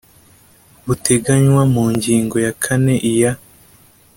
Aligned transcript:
buteganywa 0.85 1.61
mu 1.73 1.83
ngingo 1.93 2.35
ya 2.45 2.53
kane 2.63 2.93
iya 3.11 3.31